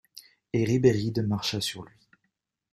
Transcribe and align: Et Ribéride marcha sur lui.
Et 0.53 0.63
Ribéride 0.65 1.27
marcha 1.27 1.61
sur 1.61 1.83
lui. 1.83 2.09